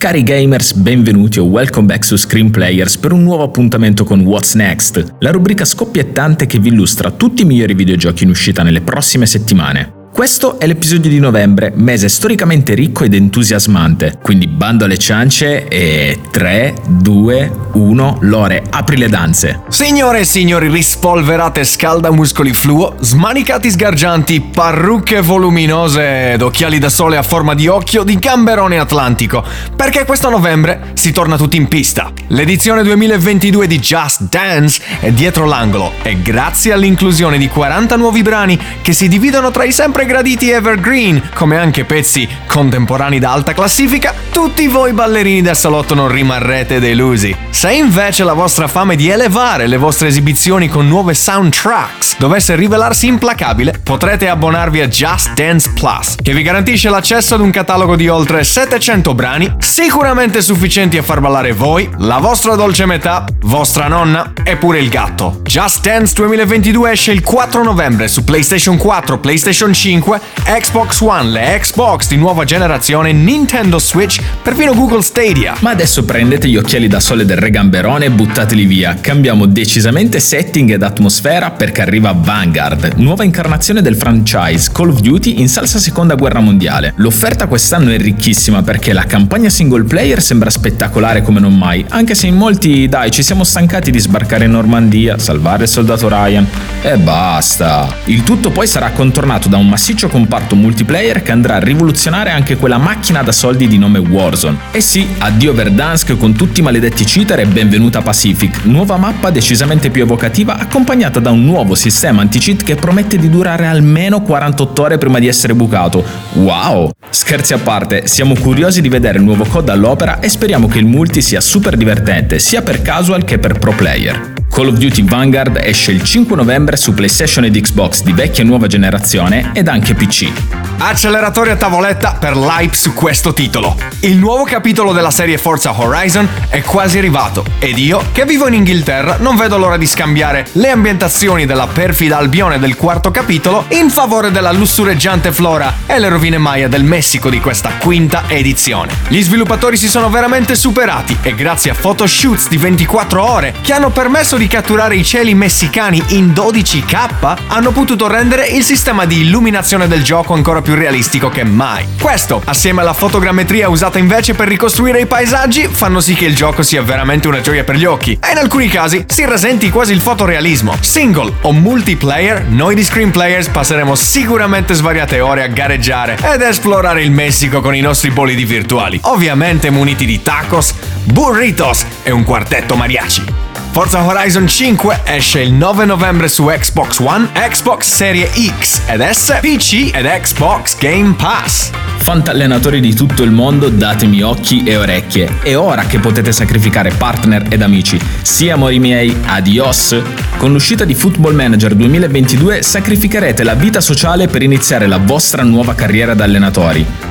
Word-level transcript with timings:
Cari 0.00 0.22
gamers, 0.22 0.72
benvenuti 0.72 1.40
o 1.40 1.44
welcome 1.44 1.84
back 1.84 2.06
su 2.06 2.16
Screen 2.16 2.50
Players 2.50 2.96
per 2.96 3.12
un 3.12 3.22
nuovo 3.22 3.42
appuntamento 3.42 4.02
con 4.04 4.20
What's 4.20 4.54
Next, 4.54 5.16
la 5.18 5.30
rubrica 5.30 5.66
scoppiettante 5.66 6.46
che 6.46 6.58
vi 6.58 6.68
illustra 6.68 7.10
tutti 7.10 7.42
i 7.42 7.44
migliori 7.44 7.74
videogiochi 7.74 8.24
in 8.24 8.30
uscita 8.30 8.62
nelle 8.62 8.80
prossime 8.80 9.26
settimane. 9.26 9.99
Questo 10.12 10.58
è 10.58 10.66
l'episodio 10.66 11.08
di 11.08 11.18
novembre, 11.18 11.72
mese 11.74 12.08
storicamente 12.08 12.74
ricco 12.74 13.04
ed 13.04 13.14
entusiasmante, 13.14 14.18
quindi 14.20 14.48
bando 14.48 14.84
alle 14.84 14.98
ciance 14.98 15.66
e 15.68 16.18
3, 16.30 16.74
2, 16.88 17.52
1, 17.72 18.18
Lore, 18.22 18.62
apri 18.68 18.98
le 18.98 19.08
danze. 19.08 19.62
Signore 19.68 20.20
e 20.20 20.24
signori, 20.24 20.68
rispolverate 20.68 21.64
scaldamuscoli 21.64 22.52
fluo, 22.52 22.96
smanicati 23.00 23.70
sgargianti, 23.70 24.50
parrucche 24.52 25.22
voluminose 25.22 26.32
ed 26.32 26.42
occhiali 26.42 26.78
da 26.78 26.90
sole 26.90 27.16
a 27.16 27.22
forma 27.22 27.54
di 27.54 27.68
occhio 27.68 28.02
di 28.02 28.18
gamberone 28.18 28.78
atlantico, 28.78 29.42
perché 29.74 30.04
questo 30.04 30.28
novembre 30.28 30.90
si 30.94 31.12
torna 31.12 31.36
tutti 31.36 31.56
in 31.56 31.68
pista. 31.68 32.12
L'edizione 32.28 32.82
2022 32.82 33.66
di 33.66 33.78
Just 33.78 34.28
Dance 34.28 34.82
è 35.00 35.12
dietro 35.12 35.46
l'angolo 35.46 35.92
e 36.02 36.20
grazie 36.20 36.72
all'inclusione 36.72 37.38
di 37.38 37.48
40 37.48 37.96
nuovi 37.96 38.22
brani 38.22 38.58
che 38.82 38.92
si 38.92 39.08
dividono 39.08 39.50
tra 39.50 39.64
i 39.64 39.72
sempre 39.72 39.99
sempre 40.00 40.06
graditi 40.06 40.50
evergreen, 40.50 41.30
come 41.34 41.58
anche 41.58 41.84
pezzi 41.84 42.26
contemporanei 42.46 43.18
da 43.18 43.32
alta 43.32 43.52
classifica, 43.52 44.14
tutti 44.30 44.66
voi 44.66 44.92
ballerini 44.92 45.42
del 45.42 45.56
salotto 45.56 45.94
non 45.94 46.08
rimarrete 46.08 46.80
delusi. 46.80 47.36
Se 47.50 47.70
invece 47.72 48.24
la 48.24 48.32
vostra 48.32 48.68
fame 48.68 48.96
di 48.96 49.10
elevare 49.10 49.66
le 49.66 49.76
vostre 49.76 50.08
esibizioni 50.08 50.68
con 50.68 50.88
nuove 50.88 51.12
soundtracks 51.12 52.16
dovesse 52.16 52.54
rivelarsi 52.54 53.06
implacabile, 53.06 53.80
potrete 53.82 54.28
abbonarvi 54.28 54.80
a 54.80 54.88
Just 54.88 55.34
Dance 55.34 55.70
Plus, 55.74 56.16
che 56.22 56.32
vi 56.32 56.42
garantisce 56.42 56.88
l'accesso 56.88 57.34
ad 57.34 57.40
un 57.40 57.50
catalogo 57.50 57.96
di 57.96 58.08
oltre 58.08 58.44
700 58.44 59.14
brani, 59.14 59.54
sicuramente 59.58 60.40
sufficienti 60.40 60.96
a 60.96 61.02
far 61.02 61.20
ballare 61.20 61.52
voi, 61.52 61.88
la 61.98 62.18
vostra 62.18 62.54
dolce 62.54 62.86
metà, 62.86 63.26
vostra 63.40 63.88
nonna 63.88 64.32
e 64.42 64.56
pure 64.56 64.78
il 64.78 64.88
gatto. 64.88 65.40
Just 65.44 65.82
Dance 65.82 66.14
2022 66.14 66.90
esce 66.90 67.12
il 67.12 67.22
4 67.22 67.62
novembre 67.62 68.08
su 68.08 68.24
PlayStation 68.24 68.76
4, 68.76 69.18
PlayStation 69.18 69.72
5, 69.72 69.88
5, 69.90 70.20
Xbox 70.44 71.00
One, 71.00 71.30
le 71.30 71.58
Xbox 71.60 72.06
di 72.06 72.16
nuova 72.16 72.44
generazione, 72.44 73.10
Nintendo 73.10 73.80
Switch, 73.80 74.20
perfino 74.40 74.72
Google 74.72 75.02
Stadia. 75.02 75.56
Ma 75.60 75.70
adesso 75.70 76.04
prendete 76.04 76.46
gli 76.46 76.56
occhiali 76.56 76.86
da 76.86 77.00
sole 77.00 77.24
del 77.24 77.38
re 77.38 77.50
gamberone 77.50 78.04
e 78.04 78.10
buttateli 78.10 78.66
via. 78.66 78.96
Cambiamo 79.00 79.46
decisamente 79.46 80.20
setting 80.20 80.70
ed 80.70 80.84
atmosfera 80.84 81.50
perché 81.50 81.82
arriva 81.82 82.14
Vanguard, 82.16 82.92
nuova 82.98 83.24
incarnazione 83.24 83.82
del 83.82 83.96
franchise 83.96 84.70
Call 84.72 84.90
of 84.90 85.00
Duty 85.00 85.40
in 85.40 85.48
salsa 85.48 85.80
seconda 85.80 86.14
guerra 86.14 86.38
mondiale. 86.38 86.92
L'offerta 86.98 87.48
quest'anno 87.48 87.90
è 87.90 87.98
ricchissima 87.98 88.62
perché 88.62 88.92
la 88.92 89.04
campagna 89.04 89.48
single 89.48 89.82
player 89.82 90.22
sembra 90.22 90.50
spettacolare 90.50 91.22
come 91.22 91.40
non 91.40 91.58
mai, 91.58 91.84
anche 91.88 92.14
se 92.14 92.28
in 92.28 92.36
molti, 92.36 92.88
dai, 92.88 93.10
ci 93.10 93.24
siamo 93.24 93.42
stancati 93.42 93.90
di 93.90 93.98
sbarcare 93.98 94.44
in 94.44 94.52
Normandia, 94.52 95.18
salvare 95.18 95.64
il 95.64 95.68
soldato 95.68 96.08
Ryan 96.08 96.46
e 96.82 96.96
basta. 96.96 97.92
Il 98.04 98.22
tutto 98.22 98.50
poi 98.50 98.68
sarà 98.68 98.90
contornato 98.90 99.48
da 99.48 99.56
un 99.56 99.68
massiccio 99.80 100.08
comparto 100.08 100.56
multiplayer 100.56 101.22
che 101.22 101.32
andrà 101.32 101.54
a 101.54 101.58
rivoluzionare 101.58 102.28
anche 102.28 102.58
quella 102.58 102.76
macchina 102.76 103.22
da 103.22 103.32
soldi 103.32 103.66
di 103.66 103.78
nome 103.78 103.98
Warzone. 103.98 104.58
E 104.72 104.82
sì, 104.82 105.08
addio 105.16 105.54
Verdansk 105.54 106.18
con 106.18 106.34
tutti 106.34 106.60
i 106.60 106.62
maledetti 106.62 107.02
cheater 107.02 107.40
e 107.40 107.46
benvenuta 107.46 108.02
Pacific, 108.02 108.64
nuova 108.64 108.98
mappa 108.98 109.30
decisamente 109.30 109.88
più 109.88 110.02
evocativa 110.02 110.58
accompagnata 110.58 111.18
da 111.18 111.30
un 111.30 111.46
nuovo 111.46 111.74
sistema 111.74 112.20
anti-cheat 112.20 112.62
che 112.62 112.74
promette 112.74 113.16
di 113.16 113.30
durare 113.30 113.64
almeno 113.64 114.20
48 114.20 114.82
ore 114.82 114.98
prima 114.98 115.18
di 115.18 115.28
essere 115.28 115.54
bucato. 115.54 116.04
Wow! 116.34 116.90
Scherzi 117.08 117.54
a 117.54 117.58
parte, 117.58 118.06
siamo 118.06 118.34
curiosi 118.34 118.82
di 118.82 118.90
vedere 118.90 119.16
il 119.16 119.24
nuovo 119.24 119.46
code 119.46 119.72
all'opera 119.72 120.20
e 120.20 120.28
speriamo 120.28 120.68
che 120.68 120.76
il 120.76 120.84
multi 120.84 121.22
sia 121.22 121.40
super 121.40 121.78
divertente 121.78 122.38
sia 122.38 122.60
per 122.60 122.82
casual 122.82 123.24
che 123.24 123.38
per 123.38 123.58
pro 123.58 123.72
player. 123.72 124.29
Call 124.50 124.68
of 124.68 124.78
Duty 124.78 125.04
Vanguard 125.04 125.58
esce 125.62 125.92
il 125.92 126.02
5 126.02 126.34
novembre 126.34 126.76
su 126.76 126.92
PlayStation 126.92 127.44
ed 127.44 127.58
Xbox 127.58 128.02
di 128.02 128.12
vecchia 128.12 128.42
e 128.42 128.46
nuova 128.46 128.66
generazione 128.66 129.52
ed 129.54 129.68
anche 129.68 129.94
PC. 129.94 130.69
Acceleratori 130.82 131.50
a 131.50 131.56
tavoletta 131.56 132.16
per 132.18 132.34
l'hype 132.34 132.74
su 132.74 132.94
questo 132.94 133.34
titolo. 133.34 133.76
Il 134.00 134.16
nuovo 134.16 134.44
capitolo 134.44 134.92
della 134.92 135.10
serie 135.10 135.36
Forza 135.36 135.78
Horizon 135.78 136.26
è 136.48 136.62
quasi 136.62 136.96
arrivato 136.96 137.44
ed 137.58 137.76
io, 137.76 138.02
che 138.12 138.24
vivo 138.24 138.48
in 138.48 138.54
Inghilterra, 138.54 139.18
non 139.18 139.36
vedo 139.36 139.58
l'ora 139.58 139.76
di 139.76 139.86
scambiare 139.86 140.46
le 140.52 140.70
ambientazioni 140.70 141.44
della 141.44 141.66
perfida 141.66 142.16
Albione 142.16 142.58
del 142.58 142.76
quarto 142.76 143.10
capitolo 143.10 143.66
in 143.68 143.90
favore 143.90 144.30
della 144.30 144.52
lussureggiante 144.52 145.32
flora 145.32 145.80
e 145.84 145.98
le 145.98 146.08
rovine 146.08 146.38
Maya 146.38 146.66
del 146.66 146.82
Messico 146.82 147.28
di 147.28 147.40
questa 147.40 147.72
quinta 147.78 148.22
edizione. 148.28 148.94
Gli 149.08 149.20
sviluppatori 149.20 149.76
si 149.76 149.86
sono 149.86 150.08
veramente 150.08 150.54
superati 150.54 151.14
e 151.20 151.34
grazie 151.34 151.72
a 151.72 151.74
photoshoots 151.78 152.48
di 152.48 152.56
24 152.56 153.22
ore 153.22 153.54
che 153.60 153.74
hanno 153.74 153.90
permesso 153.90 154.38
di 154.38 154.46
catturare 154.46 154.96
i 154.96 155.04
cieli 155.04 155.34
messicani 155.34 156.02
in 156.08 156.32
12K, 156.32 157.36
hanno 157.48 157.70
potuto 157.70 158.06
rendere 158.08 158.46
il 158.46 158.64
sistema 158.64 159.04
di 159.04 159.20
illuminazione 159.20 159.86
del 159.86 160.02
gioco 160.02 160.32
ancora 160.32 160.62
più 160.62 160.68
realistico 160.74 161.28
che 161.28 161.44
mai. 161.44 161.86
Questo, 162.00 162.40
assieme 162.44 162.80
alla 162.80 162.92
fotogrammetria 162.92 163.68
usata 163.68 163.98
invece 163.98 164.34
per 164.34 164.48
ricostruire 164.48 165.00
i 165.00 165.06
paesaggi, 165.06 165.68
fanno 165.70 166.00
sì 166.00 166.14
che 166.14 166.26
il 166.26 166.34
gioco 166.34 166.62
sia 166.62 166.82
veramente 166.82 167.28
una 167.28 167.40
gioia 167.40 167.64
per 167.64 167.76
gli 167.76 167.84
occhi 167.84 168.12
e 168.12 168.32
in 168.32 168.38
alcuni 168.38 168.68
casi 168.68 169.04
si 169.06 169.24
rasenti 169.24 169.70
quasi 169.70 169.92
il 169.92 170.00
fotorealismo. 170.00 170.76
Single 170.80 171.32
o 171.42 171.52
multiplayer, 171.52 172.44
noi 172.48 172.74
di 172.74 172.84
Screen 172.84 173.10
Players 173.10 173.48
passeremo 173.48 173.94
sicuramente 173.94 174.74
svariate 174.74 175.20
ore 175.20 175.42
a 175.42 175.48
gareggiare 175.48 176.18
ed 176.22 176.40
esplorare 176.40 177.02
il 177.02 177.10
Messico 177.10 177.60
con 177.60 177.74
i 177.74 177.80
nostri 177.80 178.10
bolidi 178.10 178.44
virtuali, 178.44 178.98
ovviamente 179.02 179.70
muniti 179.70 180.06
di 180.06 180.22
tacos, 180.22 180.74
burritos 181.04 181.84
e 182.02 182.10
un 182.10 182.24
quartetto 182.24 182.76
mariachi. 182.76 183.49
Forza 183.72 184.04
Horizon 184.04 184.48
5 184.48 185.02
esce 185.04 185.40
il 185.40 185.52
9 185.52 185.84
novembre 185.84 186.26
su 186.26 186.46
Xbox 186.46 186.98
One, 186.98 187.28
Xbox 187.32 187.94
Serie 187.94 188.28
X 188.28 188.80
ed 188.86 189.00
S, 189.00 189.38
PC 189.40 189.94
ed 189.94 190.06
Xbox 190.06 190.76
Game 190.76 191.14
Pass. 191.16 191.70
Fantallenatori 191.98 192.80
di 192.80 192.94
tutto 192.94 193.22
il 193.22 193.30
mondo, 193.30 193.68
datemi 193.68 194.22
occhi 194.22 194.64
e 194.64 194.76
orecchie. 194.76 195.38
È 195.42 195.56
ora 195.56 195.84
che 195.84 196.00
potete 196.00 196.32
sacrificare 196.32 196.90
partner 196.90 197.46
ed 197.48 197.62
amici. 197.62 197.98
Sì, 198.22 198.50
amori 198.50 198.80
miei, 198.80 199.16
adios! 199.26 199.96
Con 200.36 200.52
l'uscita 200.52 200.84
di 200.84 200.94
Football 200.94 201.34
Manager 201.34 201.74
2022 201.74 202.62
sacrificherete 202.62 203.44
la 203.44 203.54
vita 203.54 203.80
sociale 203.80 204.26
per 204.26 204.42
iniziare 204.42 204.88
la 204.88 204.98
vostra 204.98 205.44
nuova 205.44 205.74
carriera 205.74 206.14
da 206.14 206.24
allenatori. 206.24 207.09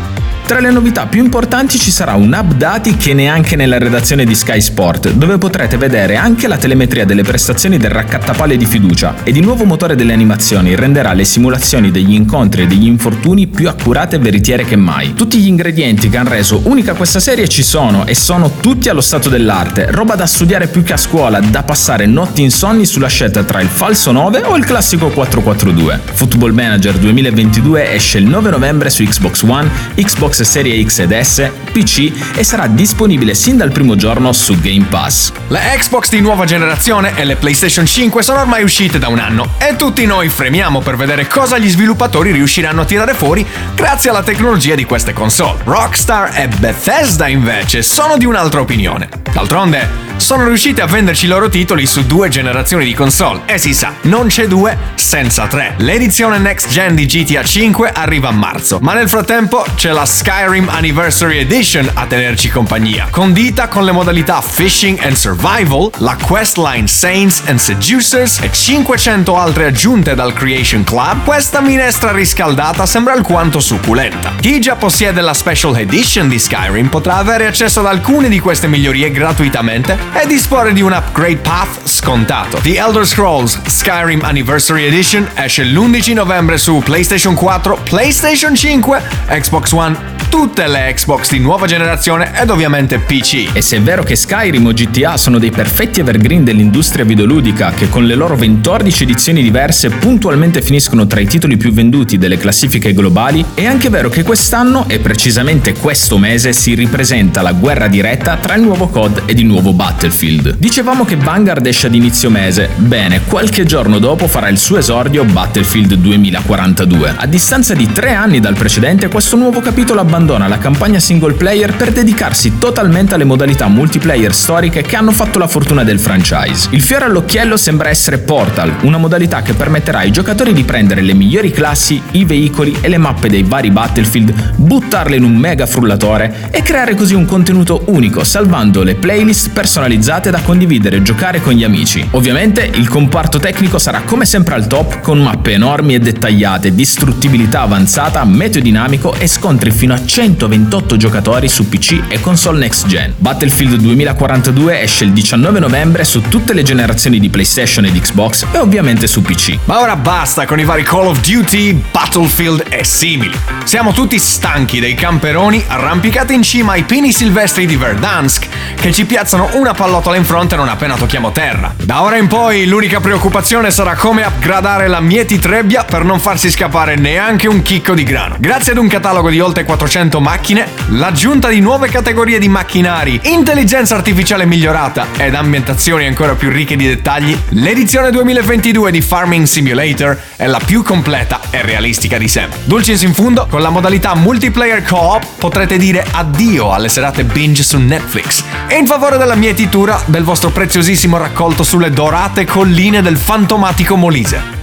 Tra 0.50 0.60
le 0.60 0.72
novità 0.72 1.06
più 1.06 1.24
importanti 1.24 1.78
ci 1.78 1.92
sarà 1.92 2.16
un 2.16 2.36
hub 2.36 2.56
dati 2.56 2.98
che 2.98 3.14
neanche 3.14 3.56
nella 3.56 3.78
redazione 3.78 4.26
di 4.26 4.34
Sky 4.34 4.60
Sport, 4.60 5.12
dove 5.12 5.38
potrete 5.38 5.78
vedere 5.78 6.16
anche 6.16 6.48
la 6.48 6.58
telemetria 6.58 7.06
delle 7.06 7.22
prestazioni 7.22 7.78
del 7.78 7.92
raccattapalle 7.92 8.58
di 8.58 8.66
fiducia 8.66 9.14
ed 9.24 9.38
il 9.38 9.44
nuovo 9.44 9.66
motore 9.66 9.96
delle 9.96 10.12
animazioni 10.12 10.74
renderà 10.74 11.14
le 11.14 11.24
simulazioni 11.24 11.92
degli 11.92 12.16
incontri 12.16 12.64
e 12.64 12.66
degli 12.66 12.88
infortuni 12.88 13.46
più 13.46 13.70
accurate 13.70 14.16
e 14.16 14.20
veritiere 14.20 14.66
che 14.66 14.76
mai. 14.76 15.14
Tutti 15.14 15.38
gli 15.38 15.46
ingredienti 15.46 16.10
che 16.10 16.18
hanno 16.18 16.30
reso 16.30 16.62
unica 16.64 16.96
questa 16.96 17.20
serie 17.20 17.48
ci 17.48 17.62
sono 17.62 18.08
e 18.08 18.16
sono 18.16 18.50
tutti 18.60 18.90
allo 18.90 19.02
stato 19.02 19.30
dell'arte, 19.30 19.92
roba 19.92 20.16
da 20.16 20.26
studiare 20.26 20.66
più 20.66 20.82
che 20.82 20.94
a 20.94 20.98
scuola, 20.98 21.40
da 21.42 21.62
passare 21.62 22.08
notti 22.08 22.42
insonni 22.42 22.88
sulla 22.88 23.08
scelta 23.08 23.44
tra 23.44 23.62
il 23.62 23.70
falso 23.70 24.12
9 24.12 24.42
o 24.46 24.58
il 24.58 24.66
classico 24.66 25.10
442. 25.10 26.00
Football 26.14 26.54
Manager 26.54 26.98
2022 26.98 27.94
esce 27.94 28.18
il 28.18 28.26
9 28.26 28.50
novembre 28.50 28.90
su 28.90 29.04
Xbox 29.04 29.44
One, 29.44 29.70
Xbox 29.94 30.38
Serie 30.44 30.84
X 30.86 31.00
ed 31.00 31.20
S, 31.20 31.50
PC 31.72 32.36
e 32.36 32.44
sarà 32.44 32.68
disponibile 32.68 33.34
sin 33.34 33.58
dal 33.58 33.72
primo 33.72 33.96
giorno 33.96 34.32
su 34.32 34.60
Game 34.60 34.86
Pass. 34.90 35.32
Le 35.48 35.60
Xbox 35.78 36.10
di 36.10 36.22
nuova 36.22 36.46
generazione 36.46 37.16
e 37.16 37.24
le 37.24 37.36
PlayStation 37.36 37.86
5 37.86 38.24
sono 38.24 38.40
ormai 38.40 38.64
uscite 38.64 39.00
da 39.00 39.08
un 39.08 39.20
anno 39.20 39.54
e 39.58 39.76
tutti 39.76 40.06
noi 40.06 40.30
fremiamo 40.30 40.82
per 40.82 40.96
vedere 40.96 41.28
cosa 41.28 41.58
gli 41.58 41.70
sviluppatori 41.70 42.32
riusciranno 42.32 42.82
a 42.82 42.86
tirare 42.86 43.14
fuori 43.14 43.46
grazie 43.76 44.10
alla 44.10 44.24
tecnologia 44.24 44.76
di 44.76 44.86
queste 44.86 45.14
console. 45.14 45.60
Rockstar 45.64 46.32
e 46.34 46.48
Bethesda 46.48 47.28
invece 47.28 47.82
sono 47.82 48.18
di 48.18 48.26
un'altra 48.26 48.62
opinione. 48.62 49.10
D'altronde, 49.32 50.09
sono 50.20 50.46
riusciti 50.46 50.82
a 50.82 50.86
venderci 50.86 51.26
i 51.26 51.28
loro 51.28 51.50
titoli 51.50 51.86
su 51.86 52.06
due 52.06 52.30
generazioni 52.30 52.86
di 52.86 52.94
console 52.94 53.42
e 53.46 53.58
si 53.58 53.74
sa, 53.74 53.94
non 54.02 54.28
c'è 54.28 54.48
due 54.48 54.78
senza 54.96 55.48
tre. 55.48 55.76
L'edizione 55.78 56.38
next 56.38 56.70
gen 56.70 56.94
di 56.96 57.06
GTA 57.06 57.44
5 57.44 57.92
arriva 57.92 58.28
a 58.28 58.32
marzo, 58.32 58.80
ma 58.82 58.94
nel 58.94 59.10
frattempo 59.10 59.66
c'è 59.76 59.92
la 59.92 60.06
Skyrim 60.06 60.68
Anniversary 60.70 61.40
Edition 61.40 61.90
a 61.94 62.06
tenerci 62.06 62.50
compagnia, 62.50 63.08
condita 63.10 63.68
con 63.68 63.86
le 63.86 63.92
modalità 63.92 64.42
Fishing 64.42 65.00
and 65.02 65.16
Survival, 65.16 65.90
la 65.98 66.18
questline 66.22 66.88
Saints 66.88 67.44
and 67.46 67.60
Seducers 67.60 68.40
e 68.42 68.52
500 68.52 69.38
altre 69.38 69.66
aggiunte 69.66 70.16
dal 70.16 70.34
Creation 70.34 70.84
Club, 70.84 71.24
questa 71.24 71.62
minestra 71.62 72.12
riscaldata 72.12 72.86
sembra 72.86 73.14
alquanto 73.14 73.60
succulenta. 73.60 74.34
Chi 74.40 74.60
già 74.60 74.76
possiede 74.76 75.22
la 75.22 75.34
Special 75.34 75.78
Edition 75.78 76.28
di 76.28 76.40
Skyrim 76.40 76.88
potrà 76.90 77.16
avere 77.16 77.48
accesso 77.48 77.80
ad 77.80 77.86
alcune 77.86 78.30
di 78.30 78.40
queste 78.40 78.68
migliorie 78.68 79.12
gratuitamente 79.12 79.98
e 80.14 80.28
disporre 80.28 80.74
di 80.74 80.82
un 80.82 80.92
upgrade 80.92 81.38
path 81.38 81.88
scontato. 81.88 82.58
The 82.62 82.76
Elder 82.76 83.06
Scrolls 83.06 83.60
Skyrim 83.66 84.22
Anniversary 84.24 84.86
Edition 84.86 85.28
esce 85.36 85.64
l'11 85.64 86.14
novembre 86.14 86.58
su 86.58 86.82
PlayStation 86.84 87.36
4, 87.36 87.80
PlayStation 87.84 88.56
5, 88.56 89.02
Xbox 89.28 89.72
One 89.72 90.18
tutte 90.30 90.68
le 90.68 90.94
Xbox 90.94 91.32
di 91.32 91.40
nuova 91.40 91.66
generazione 91.66 92.32
ed 92.40 92.50
ovviamente 92.50 93.00
PC. 93.00 93.50
E 93.54 93.62
se 93.62 93.78
è 93.78 93.82
vero 93.82 94.04
che 94.04 94.16
Skyrim 94.16 94.68
o 94.68 94.72
GTA 94.72 95.18
sono 95.18 95.40
dei 95.40 95.50
perfetti 95.50 96.00
evergreen 96.00 96.44
dell'industria 96.44 97.04
videoludica 97.04 97.72
che 97.72 97.90
con 97.90 98.06
le 98.06 98.16
loro 98.16 98.36
14 98.36 99.04
edizioni 99.04 99.42
diverse 99.42 99.90
puntualmente 99.90 100.62
finiscono 100.62 101.08
tra 101.08 101.20
i 101.20 101.26
titoli 101.26 101.58
più 101.58 101.72
venduti 101.72 102.18
delle 102.18 102.38
classifiche 102.38 102.94
globali, 102.94 103.44
è 103.56 103.66
anche 103.66 103.90
vero 103.90 104.10
che 104.10 104.24
quest'anno 104.24 104.88
e 104.88 105.00
precisamente 105.00 105.74
questo 105.74 106.18
mese 106.18 106.54
si 106.54 106.76
ripresenta 106.76 107.42
la 107.42 107.54
guerra 107.54 107.88
diretta 107.88 108.38
tra 108.38 108.54
il 108.54 108.62
nuovo 108.62 108.88
COD 108.88 109.24
ed 109.26 109.40
il 109.40 109.46
nuovo 109.46 109.74
Battlefield. 110.00 110.56
Dicevamo 110.58 111.04
che 111.04 111.18
Vanguard 111.18 111.66
esce 111.68 111.88
ad 111.88 111.94
inizio 111.94 112.30
mese, 112.30 112.70
bene, 112.78 113.24
qualche 113.26 113.66
giorno 113.66 114.00
dopo 114.00 114.30
farà 114.30 114.48
il 114.48 114.58
suo 114.58 114.78
esordio 114.78 115.26
Battlefield 115.26 115.96
2042. 115.96 117.16
A 117.18 117.26
distanza 117.26 117.74
di 117.74 117.92
tre 117.92 118.14
anni 118.14 118.40
dal 118.40 118.54
precedente, 118.54 119.10
questo 119.10 119.36
nuovo 119.36 119.60
capitolo 119.60 120.00
abbandona 120.00 120.48
la 120.48 120.58
campagna 120.58 121.00
single 121.00 121.34
player 121.34 121.76
per 121.76 121.92
dedicarsi 121.92 122.58
totalmente 122.60 123.16
alle 123.16 123.26
modalità 123.26 123.68
multiplayer 123.68 124.34
storiche 124.34 124.84
che 124.84 124.96
hanno 124.96 125.12
fatto 125.12 125.38
la 125.38 125.48
fortuna 125.48 125.84
del 125.84 126.00
franchise. 126.00 126.70
Il 126.72 126.82
fiore 126.82 127.04
all'occhiello 127.04 127.58
sembra 127.58 127.90
essere 127.90 128.20
Portal, 128.20 128.74
una 128.84 128.98
modalità 128.98 129.42
che 129.42 129.54
permetterà 129.54 129.98
ai 129.98 130.12
giocatori 130.12 130.54
di 130.54 130.64
prendere 130.64 131.02
le 131.02 131.14
migliori 131.14 131.52
classi, 131.52 132.02
i 132.12 132.24
veicoli 132.24 132.74
e 132.80 132.88
le 132.88 132.98
mappe 132.98 133.28
dei 133.28 133.44
vari 133.44 133.70
Battlefield, 133.70 134.54
buttarle 134.56 135.18
in 135.18 135.24
un 135.24 135.36
mega 135.36 135.66
frullatore 135.66 136.48
e 136.52 136.62
creare 136.62 136.96
così 136.96 137.16
un 137.16 137.26
contenuto 137.26 137.84
unico, 137.88 138.24
salvando 138.24 138.82
le 138.82 138.96
playlist 138.96 139.50
personalizzate 139.50 139.88
da 139.98 140.42
condividere 140.42 140.98
e 140.98 141.02
giocare 141.02 141.42
con 141.42 141.54
gli 141.54 141.64
amici. 141.64 142.08
Ovviamente 142.12 142.70
il 142.74 142.88
comparto 142.88 143.40
tecnico 143.40 143.80
sarà 143.80 144.02
come 144.02 144.26
sempre 144.26 144.56
al 144.56 144.68
top, 144.68 145.02
con 145.02 145.22
mappe 145.22 145.54
enormi 145.54 145.96
e 145.96 146.00
dettagliate, 146.00 146.76
distruttibilità 146.76 147.62
avanzata, 147.62 148.24
meteo 148.24 148.62
dinamico 148.62 149.16
e 149.16 149.28
scontri 149.28 149.72
fino 149.72 149.94
a 149.94 150.06
128 150.06 150.98
giocatori 150.98 151.48
su 151.48 151.68
PC 151.68 152.04
e 152.08 152.20
console 152.22 152.60
next 152.60 152.88
gen. 152.88 153.14
Battlefield 153.18 153.76
2042 153.76 154.82
esce 154.82 155.06
il 155.06 155.12
19 155.12 155.60
novembre 155.60 156.04
su 156.04 156.22
tutte 156.22 156.54
le 156.54 156.64
generazioni 156.64 157.20
di 157.20 157.30
PlayStation 157.30 157.86
ed 157.86 158.00
Xbox 158.00 158.46
e 158.52 158.58
ovviamente 158.58 159.08
su 159.08 159.22
PC. 159.22 159.58
Ma 159.66 159.80
ora 159.82 159.96
basta 159.96 160.46
con 160.46 160.60
i 160.60 160.66
vari 160.66 160.84
Call 160.84 161.08
of 161.08 161.20
Duty, 161.22 161.82
Battlefield 161.92 162.66
e 162.70 162.84
simili. 162.84 163.38
Siamo 163.64 163.92
tutti 163.92 164.20
stanchi 164.20 164.80
dei 164.80 164.94
camperoni 164.94 165.64
arrampicati 165.68 166.34
in 166.34 166.44
cima 166.44 166.74
ai 166.74 166.84
pini 166.84 167.12
silvestri 167.12 167.66
di 167.66 167.76
Verdansk 167.76 168.48
che 168.76 168.92
ci 168.92 169.06
piazzano 169.06 169.50
una 169.54 169.74
pallottola 169.80 170.18
in 170.18 170.26
fronte 170.26 170.56
non 170.56 170.68
appena 170.68 170.96
tocchiamo 170.96 171.32
terra. 171.32 171.74
Da 171.76 172.04
ora 172.04 172.18
in 172.18 172.28
poi 172.28 172.66
l'unica 172.66 173.00
preoccupazione 173.00 173.72
sarà 173.72 173.96
come 173.96 174.24
upgradare 174.24 174.88
la 174.88 175.00
Mieti 175.00 175.40
Trebbia 175.40 175.86
per 175.86 176.04
non 176.04 176.20
farsi 176.20 176.50
scappare 176.50 176.96
neanche 176.96 177.48
un 177.48 177.62
chicco 177.62 177.94
di 177.94 178.04
grano. 178.04 178.36
Grazie 178.40 178.74
ad 178.74 178.78
un 178.78 178.88
catalogo 178.88 179.30
di 179.30 179.40
oltre 179.40 179.64
400 179.64 179.88
400 179.90 180.20
macchine, 180.20 180.68
l'aggiunta 180.90 181.48
di 181.48 181.62
nuove 181.62 181.88
categorie 181.90 182.38
di 182.38 182.50
macchinari, 182.50 183.20
intelligenza 183.24 183.96
artificiale 183.96 184.46
migliorata 184.46 185.08
ed 185.18 185.36
ambientazioni 185.36 186.06
ancora 186.06 186.36
più 186.36 186.50
ricche 186.50 186.76
di 186.76 186.86
dettagli, 186.86 187.38
l'edizione 187.50 188.12
2022 188.12 188.92
di 188.92 189.02
Farming 189.02 189.46
Simulator 189.46 190.20
è 190.36 190.48
la 190.48 190.60
più 190.64 190.84
completa 190.84 191.40
e 191.50 191.62
realistica 191.62 192.18
di 192.18 192.28
sempre. 192.28 192.60
Dulcis 192.66 193.02
in 193.04 193.14
fundo, 193.14 193.48
con 193.50 193.62
la 193.62 193.70
modalità 193.70 194.16
multiplayer 194.16 194.84
co-op 194.84 195.26
potrete 195.38 195.78
dire 195.78 196.06
addio 196.12 196.74
alle 196.74 196.90
serate 196.90 197.24
binge 197.24 197.64
su 197.64 197.78
Netflix 197.78 198.44
e 198.68 198.78
in 198.78 198.86
favore 198.86 199.18
della 199.18 199.36
mietitura 199.70 200.02
del 200.08 200.24
vostro 200.24 200.50
preziosissimo 200.50 201.18
raccolto 201.18 201.62
sulle 201.62 201.92
dorate 201.92 202.44
colline 202.44 203.04
del 203.04 203.18
fantomatico 203.18 203.96
Molise. 203.96 204.59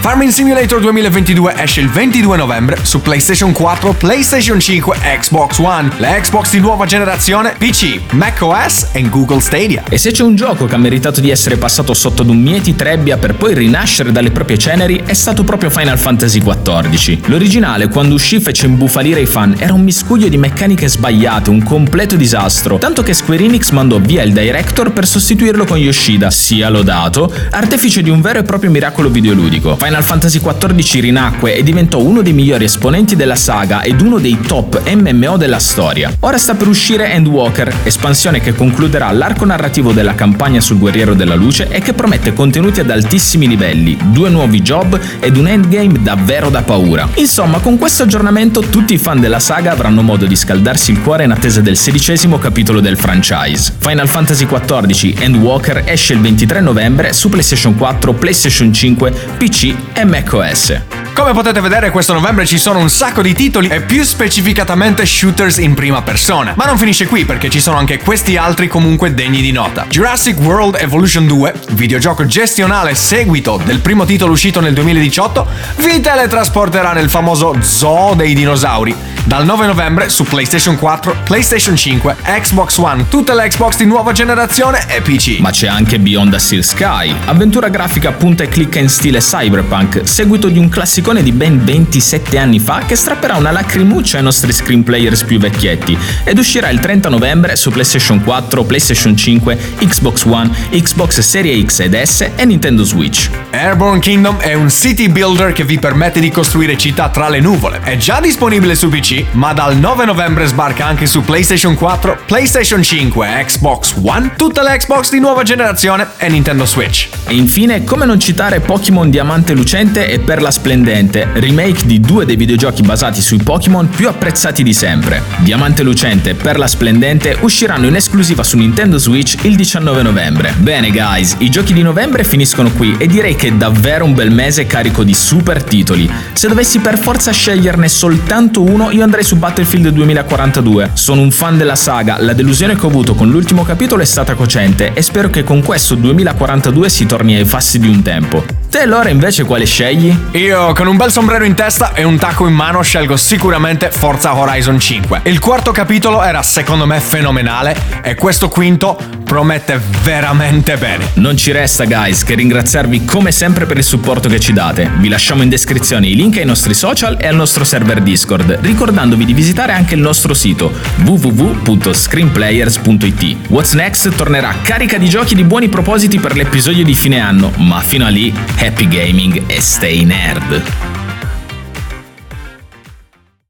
Farming 0.00 0.30
Simulator 0.30 0.80
2022 0.80 1.56
esce 1.58 1.82
il 1.82 1.90
22 1.90 2.34
novembre 2.38 2.78
su 2.80 3.02
PlayStation 3.02 3.52
4, 3.52 3.92
PlayStation 3.92 4.58
5, 4.58 4.96
Xbox 5.20 5.58
One, 5.58 5.90
le 5.98 6.18
Xbox 6.22 6.52
di 6.52 6.58
nuova 6.58 6.86
generazione, 6.86 7.54
PC, 7.58 8.00
macOS 8.12 8.88
e 8.92 9.06
Google 9.10 9.40
Stadia. 9.40 9.82
E 9.90 9.98
se 9.98 10.10
c'è 10.10 10.22
un 10.22 10.34
gioco 10.36 10.64
che 10.64 10.74
ha 10.74 10.78
meritato 10.78 11.20
di 11.20 11.28
essere 11.28 11.58
passato 11.58 11.92
sotto 11.92 12.22
ad 12.22 12.30
un 12.30 12.40
mieti 12.40 12.74
trebbia 12.74 13.18
per 13.18 13.34
poi 13.34 13.52
rinascere 13.52 14.10
dalle 14.10 14.30
proprie 14.30 14.56
ceneri 14.56 15.02
è 15.04 15.12
stato 15.12 15.44
proprio 15.44 15.68
Final 15.68 15.98
Fantasy 15.98 16.40
XIV. 16.40 17.28
L'originale, 17.28 17.88
quando 17.88 18.14
uscì, 18.14 18.40
fece 18.40 18.64
imbufalire 18.64 19.20
i 19.20 19.26
fan, 19.26 19.54
era 19.58 19.74
un 19.74 19.82
miscuglio 19.82 20.28
di 20.28 20.38
meccaniche 20.38 20.88
sbagliate, 20.88 21.50
un 21.50 21.62
completo 21.62 22.16
disastro, 22.16 22.78
tanto 22.78 23.02
che 23.02 23.12
Square 23.12 23.44
Enix 23.44 23.68
mandò 23.68 23.98
via 23.98 24.22
il 24.22 24.32
director 24.32 24.92
per 24.92 25.06
sostituirlo 25.06 25.66
con 25.66 25.76
Yoshida, 25.76 26.30
sia 26.30 26.70
lodato, 26.70 27.30
artefice 27.50 28.00
di 28.00 28.08
un 28.08 28.22
vero 28.22 28.38
e 28.38 28.44
proprio 28.44 28.70
miracolo 28.70 29.10
videoludico. 29.10 29.76
Final 29.76 29.88
Fantasy 29.98 30.40
XIV 30.40 31.00
rinacque 31.00 31.54
e 31.56 31.62
diventò 31.62 31.98
uno 31.98 32.22
dei 32.22 32.32
migliori 32.32 32.64
esponenti 32.64 33.16
della 33.16 33.34
saga 33.34 33.82
ed 33.82 34.00
uno 34.00 34.18
dei 34.18 34.38
top 34.40 34.88
MMO 34.88 35.36
della 35.36 35.58
storia. 35.58 36.14
Ora 36.20 36.38
sta 36.38 36.54
per 36.54 36.68
uscire 36.68 37.12
Endwalker, 37.12 37.74
espansione 37.82 38.40
che 38.40 38.54
concluderà 38.54 39.10
l'arco 39.10 39.44
narrativo 39.44 39.92
della 39.92 40.14
campagna 40.14 40.60
sul 40.60 40.78
Guerriero 40.78 41.14
della 41.14 41.34
Luce 41.34 41.68
e 41.68 41.80
che 41.80 41.92
promette 41.92 42.32
contenuti 42.32 42.80
ad 42.80 42.90
altissimi 42.90 43.48
livelli, 43.48 43.98
due 44.12 44.28
nuovi 44.30 44.62
job 44.62 44.98
ed 45.18 45.36
un 45.36 45.48
endgame 45.48 46.00
davvero 46.00 46.50
da 46.50 46.62
paura. 46.62 47.08
Insomma, 47.14 47.58
con 47.58 47.76
questo 47.76 48.04
aggiornamento 48.04 48.60
tutti 48.60 48.94
i 48.94 48.98
fan 48.98 49.20
della 49.20 49.40
saga 49.40 49.72
avranno 49.72 50.02
modo 50.02 50.26
di 50.26 50.36
scaldarsi 50.36 50.92
il 50.92 51.00
cuore 51.00 51.24
in 51.24 51.32
attesa 51.32 51.60
del 51.60 51.76
sedicesimo 51.76 52.38
capitolo 52.38 52.80
del 52.80 52.96
franchise. 52.96 53.74
Final 53.78 54.08
Fantasy 54.08 54.46
XIV 54.46 55.20
Endwalker 55.20 55.82
esce 55.84 56.12
il 56.12 56.20
23 56.20 56.60
novembre 56.60 57.12
su 57.12 57.28
PlayStation 57.28 57.74
4, 57.74 58.12
PlayStation 58.14 58.72
5, 58.72 59.12
PC 59.36 59.79
macOS. 60.06 60.70
Come 61.14 61.32
potete 61.32 61.60
vedere 61.60 61.90
questo 61.90 62.12
novembre 62.12 62.46
ci 62.46 62.58
sono 62.58 62.78
un 62.78 62.88
sacco 62.88 63.20
di 63.20 63.34
titoli 63.34 63.68
e 63.68 63.82
più 63.82 64.02
specificatamente 64.04 65.04
shooters 65.04 65.58
in 65.58 65.74
prima 65.74 66.02
persona. 66.02 66.54
Ma 66.56 66.64
non 66.64 66.78
finisce 66.78 67.06
qui 67.06 67.24
perché 67.24 67.50
ci 67.50 67.60
sono 67.60 67.76
anche 67.76 67.98
questi 67.98 68.36
altri 68.36 68.68
comunque 68.68 69.12
degni 69.12 69.42
di 69.42 69.52
nota. 69.52 69.86
Jurassic 69.88 70.38
World 70.38 70.76
Evolution 70.80 71.26
2, 71.26 71.54
videogioco 71.70 72.24
gestionale 72.24 72.94
seguito 72.94 73.60
del 73.64 73.80
primo 73.80 74.04
titolo 74.04 74.32
uscito 74.32 74.60
nel 74.60 74.72
2018, 74.72 75.46
vi 75.78 76.00
teletrasporterà 76.00 76.92
nel 76.92 77.10
famoso 77.10 77.56
zoo 77.60 78.14
dei 78.14 78.34
dinosauri 78.34 79.10
dal 79.24 79.44
9 79.44 79.66
novembre 79.66 80.08
su 80.08 80.24
PlayStation 80.24 80.76
4, 80.76 81.18
PlayStation 81.24 81.76
5, 81.76 82.16
Xbox 82.24 82.78
One, 82.78 83.06
tutte 83.08 83.34
le 83.34 83.48
Xbox 83.48 83.76
di 83.76 83.84
nuova 83.84 84.12
generazione 84.12 84.86
e 84.88 85.00
PC. 85.02 85.38
Ma 85.40 85.50
c'è 85.50 85.68
anche 85.68 85.98
Beyond 85.98 86.32
the 86.32 86.38
Steel 86.38 86.64
Sky, 86.64 87.14
avventura 87.26 87.68
grafica 87.68 88.12
punta 88.12 88.42
e 88.42 88.48
clicca 88.48 88.78
in 88.78 88.88
stile 88.88 89.20
cyberpunk, 89.20 90.00
seguito 90.04 90.48
di 90.48 90.58
un 90.58 90.68
classicone 91.00 91.22
di 91.22 91.32
ben 91.32 91.64
27 91.64 92.38
anni 92.38 92.58
fa 92.60 92.82
che 92.86 92.94
strapperà 92.94 93.36
una 93.36 93.50
lacrimuccia 93.50 94.18
ai 94.18 94.22
nostri 94.22 94.52
screen 94.52 94.82
players 94.82 95.24
più 95.24 95.38
vecchietti 95.38 95.96
ed 96.24 96.38
uscirà 96.38 96.68
il 96.68 96.78
30 96.78 97.08
novembre 97.08 97.56
su 97.56 97.70
PlayStation 97.70 98.22
4, 98.22 98.64
PlayStation 98.64 99.16
5, 99.16 99.58
Xbox 99.78 100.24
One, 100.24 100.50
Xbox 100.70 101.20
Series 101.20 101.64
X 101.64 101.80
ed 101.80 102.00
S 102.00 102.28
e 102.36 102.44
Nintendo 102.44 102.84
Switch. 102.84 103.30
Airborne 103.50 104.00
Kingdom 104.00 104.38
è 104.38 104.52
un 104.52 104.68
city 104.68 105.08
builder 105.08 105.52
che 105.52 105.64
vi 105.64 105.78
permette 105.78 106.20
di 106.20 106.30
costruire 106.30 106.76
città 106.76 107.08
tra 107.08 107.28
le 107.28 107.40
nuvole. 107.40 107.80
È 107.82 107.96
già 107.96 108.20
disponibile 108.20 108.74
su 108.74 108.88
PC 108.88 109.24
ma 109.32 109.52
dal 109.52 109.76
9 109.76 110.04
novembre 110.04 110.46
sbarca 110.46 110.84
anche 110.84 111.06
su 111.06 111.22
PlayStation 111.22 111.74
4, 111.74 112.18
PlayStation 112.26 112.82
5, 112.82 113.44
Xbox 113.46 113.94
One, 114.02 114.32
tutte 114.36 114.62
le 114.62 114.76
Xbox 114.76 115.10
di 115.10 115.18
nuova 115.18 115.42
generazione 115.44 116.06
e 116.18 116.28
Nintendo 116.28 116.66
Switch. 116.66 117.08
E 117.26 117.34
infine, 117.34 117.84
come 117.84 118.04
non 118.04 118.20
citare 118.20 118.60
Pokémon 118.60 119.08
Diamante 119.08 119.54
Lucente 119.54 120.08
e 120.08 120.18
Perla 120.18 120.50
Splendente, 120.50 120.89
remake 121.34 121.86
di 121.86 122.00
due 122.00 122.26
dei 122.26 122.36
videogiochi 122.36 122.82
basati 122.82 123.20
sui 123.20 123.38
Pokémon 123.38 123.88
più 123.88 124.08
apprezzati 124.08 124.62
di 124.62 124.72
sempre. 124.72 125.22
Diamante 125.38 125.82
Lucente 125.82 126.30
e 126.30 126.34
Perla 126.34 126.66
Splendente 126.66 127.36
usciranno 127.40 127.86
in 127.86 127.94
esclusiva 127.94 128.42
su 128.42 128.56
Nintendo 128.56 128.98
Switch 128.98 129.36
il 129.42 129.54
19 129.54 130.02
novembre. 130.02 130.52
Bene 130.58 130.90
guys, 130.90 131.36
i 131.38 131.50
giochi 131.50 131.72
di 131.72 131.82
novembre 131.82 132.24
finiscono 132.24 132.70
qui 132.72 132.96
e 132.98 133.06
direi 133.06 133.36
che 133.36 133.48
è 133.48 133.52
davvero 133.52 134.04
un 134.04 134.14
bel 134.14 134.32
mese 134.32 134.66
carico 134.66 135.04
di 135.04 135.14
super 135.14 135.62
titoli. 135.62 136.10
Se 136.32 136.48
dovessi 136.48 136.80
per 136.80 136.98
forza 136.98 137.30
sceglierne 137.30 137.88
soltanto 137.88 138.62
uno, 138.62 138.90
io 138.90 139.04
andrei 139.04 139.22
su 139.22 139.36
Battlefield 139.36 139.88
2042. 139.90 140.90
Sono 140.94 141.20
un 141.20 141.30
fan 141.30 141.56
della 141.56 141.76
saga, 141.76 142.20
la 142.20 142.32
delusione 142.32 142.74
che 142.74 142.84
ho 142.84 142.88
avuto 142.88 143.14
con 143.14 143.30
l'ultimo 143.30 143.62
capitolo 143.62 144.02
è 144.02 144.06
stata 144.06 144.34
cocente 144.34 144.92
e 144.92 145.02
spero 145.02 145.30
che 145.30 145.44
con 145.44 145.62
questo 145.62 145.94
2042 145.94 146.88
si 146.88 147.06
torni 147.06 147.36
ai 147.36 147.44
fassi 147.44 147.78
di 147.78 147.88
un 147.88 148.02
tempo. 148.02 148.59
Te 148.70 148.82
allora 148.82 149.08
invece 149.08 149.42
quale 149.42 149.64
scegli? 149.64 150.16
Io 150.30 150.72
con 150.74 150.86
un 150.86 150.96
bel 150.96 151.10
sombrero 151.10 151.42
in 151.42 151.54
testa 151.54 151.92
e 151.92 152.04
un 152.04 152.18
tacco 152.18 152.46
in 152.46 152.54
mano 152.54 152.82
scelgo 152.82 153.16
sicuramente 153.16 153.90
Forza 153.90 154.36
Horizon 154.36 154.78
5. 154.78 155.22
Il 155.24 155.40
quarto 155.40 155.72
capitolo 155.72 156.22
era 156.22 156.40
secondo 156.42 156.86
me 156.86 157.00
fenomenale 157.00 157.76
e 158.00 158.14
questo 158.14 158.48
quinto 158.48 158.96
promette 159.30 159.80
veramente 160.02 160.76
bene. 160.76 161.10
Non 161.14 161.36
ci 161.36 161.52
resta 161.52 161.84
guys 161.84 162.24
che 162.24 162.34
ringraziarvi 162.34 163.04
come 163.04 163.30
sempre 163.30 163.64
per 163.64 163.76
il 163.76 163.84
supporto 163.84 164.28
che 164.28 164.40
ci 164.40 164.52
date. 164.52 164.90
Vi 164.98 165.08
lasciamo 165.08 165.42
in 165.42 165.48
descrizione 165.48 166.08
i 166.08 166.16
link 166.16 166.38
ai 166.38 166.44
nostri 166.44 166.74
social 166.74 167.16
e 167.20 167.28
al 167.28 167.36
nostro 167.36 167.62
server 167.62 168.00
Discord, 168.00 168.58
ricordandovi 168.60 169.24
di 169.24 169.32
visitare 169.32 169.72
anche 169.72 169.94
il 169.94 170.00
nostro 170.00 170.34
sito 170.34 170.72
www.screenplayers.it. 171.04 173.36
What's 173.48 173.74
Next 173.74 174.12
tornerà 174.16 174.52
carica 174.62 174.98
di 174.98 175.08
giochi 175.08 175.36
di 175.36 175.44
buoni 175.44 175.68
propositi 175.68 176.18
per 176.18 176.34
l'episodio 176.34 176.82
di 176.82 176.94
fine 176.94 177.20
anno, 177.20 177.52
ma 177.58 177.78
fino 177.80 178.06
a 178.06 178.08
lì 178.08 178.34
happy 178.70 178.86
gaming 178.86 179.42
e 179.48 179.60
stay 179.60 180.04
nerd. 180.04 180.99